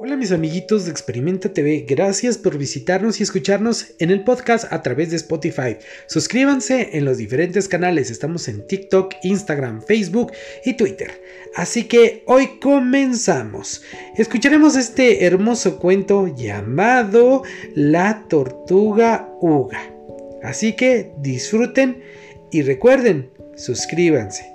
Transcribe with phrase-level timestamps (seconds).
[0.00, 4.80] Hola mis amiguitos de Experimenta TV, gracias por visitarnos y escucharnos en el podcast a
[4.80, 5.76] través de Spotify.
[6.06, 10.30] Suscríbanse en los diferentes canales, estamos en TikTok, Instagram, Facebook
[10.64, 11.20] y Twitter.
[11.56, 13.82] Así que hoy comenzamos.
[14.16, 17.42] Escucharemos este hermoso cuento llamado
[17.74, 19.92] La tortuga Uga.
[20.44, 22.04] Así que disfruten
[22.52, 24.48] y recuerden, suscríbanse.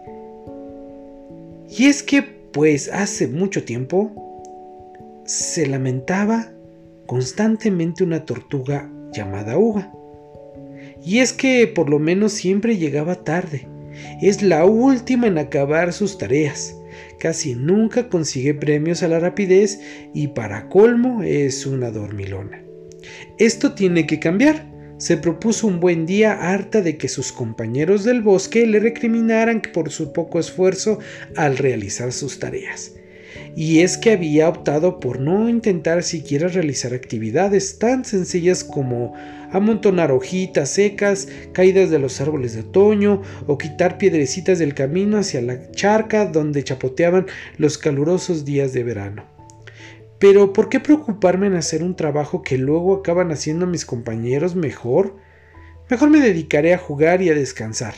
[1.69, 4.32] Y es que pues hace mucho tiempo
[5.25, 6.51] se lamentaba
[7.05, 9.91] constantemente una tortuga llamada Uga.
[11.03, 13.67] Y es que por lo menos siempre llegaba tarde.
[14.21, 16.75] Es la última en acabar sus tareas.
[17.19, 19.79] Casi nunca consigue premios a la rapidez
[20.13, 22.63] y para colmo es una dormilona.
[23.37, 24.71] Esto tiene que cambiar.
[24.97, 29.89] Se propuso un buen día harta de que sus compañeros del bosque le recriminaran por
[29.91, 30.99] su poco esfuerzo
[31.35, 32.93] al realizar sus tareas
[33.55, 39.13] y es que había optado por no intentar siquiera realizar actividades tan sencillas como
[39.51, 45.41] amontonar hojitas secas caídas de los árboles de otoño o quitar piedrecitas del camino hacia
[45.41, 49.25] la charca donde chapoteaban los calurosos días de verano.
[50.19, 55.17] Pero ¿por qué preocuparme en hacer un trabajo que luego acaban haciendo mis compañeros mejor?
[55.89, 57.93] Mejor me dedicaré a jugar y a descansar.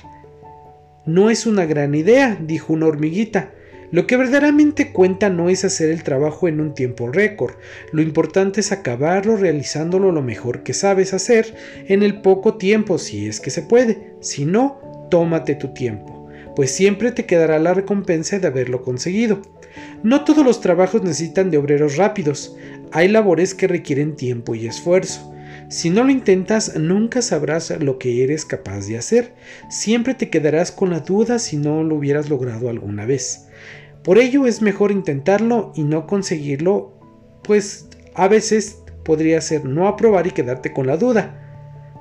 [1.05, 3.51] No es una gran idea, dijo una hormiguita.
[3.91, 7.53] Lo que verdaderamente cuenta no es hacer el trabajo en un tiempo récord,
[7.91, 11.55] lo importante es acabarlo realizándolo lo mejor que sabes hacer
[11.87, 16.71] en el poco tiempo si es que se puede, si no, tómate tu tiempo, pues
[16.71, 19.41] siempre te quedará la recompensa de haberlo conseguido.
[20.03, 22.55] No todos los trabajos necesitan de obreros rápidos,
[22.91, 25.34] hay labores que requieren tiempo y esfuerzo.
[25.69, 29.33] Si no lo intentas, nunca sabrás lo que eres capaz de hacer.
[29.69, 33.47] Siempre te quedarás con la duda si no lo hubieras logrado alguna vez.
[34.03, 36.99] Por ello es mejor intentarlo y no conseguirlo,
[37.43, 41.41] pues a veces podría ser no aprobar y quedarte con la duda.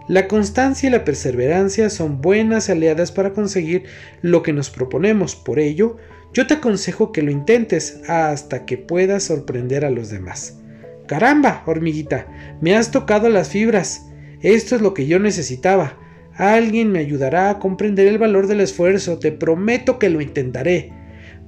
[0.06, 3.84] La constancia y la perseverancia son buenas aliadas para conseguir
[4.20, 5.34] lo que nos proponemos.
[5.34, 5.96] Por ello,
[6.34, 10.58] yo te aconsejo que lo intentes hasta que puedas sorprender a los demás.
[11.06, 12.26] Caramba, hormiguita,
[12.60, 14.06] me has tocado las fibras.
[14.40, 15.98] Esto es lo que yo necesitaba.
[16.34, 19.18] Alguien me ayudará a comprender el valor del esfuerzo.
[19.18, 20.92] Te prometo que lo intentaré.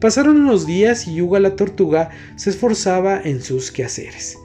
[0.00, 4.38] Pasaron unos días y Yuga la tortuga se esforzaba en sus quehaceres.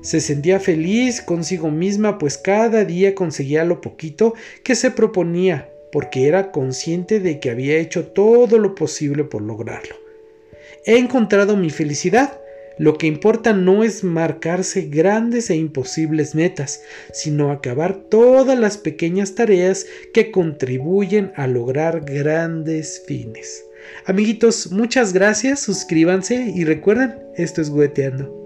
[0.00, 6.26] Se sentía feliz consigo misma pues cada día conseguía lo poquito que se proponía porque
[6.26, 9.94] era consciente de que había hecho todo lo posible por lograrlo.
[10.84, 12.40] He encontrado mi felicidad.
[12.78, 19.34] Lo que importa no es marcarse grandes e imposibles metas, sino acabar todas las pequeñas
[19.34, 23.64] tareas que contribuyen a lograr grandes fines.
[24.06, 28.43] Amiguitos, muchas gracias, suscríbanse y recuerden, esto es Gueteando.